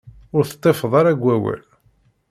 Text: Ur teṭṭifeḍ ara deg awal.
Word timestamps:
Ur 0.35 0.43
teṭṭifeḍ 0.45 0.93
ara 0.99 1.13
deg 1.15 1.23
awal. 1.35 1.61